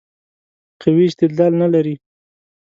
[0.81, 1.95] قوي استدلال نه لري.